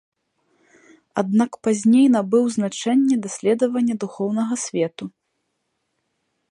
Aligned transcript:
Аднак 1.21 1.51
пазней 1.67 2.07
набыў 2.15 2.45
значэнне 2.57 3.15
даследавання 3.27 3.93
духоўнага 4.05 4.55
свету. 4.65 5.05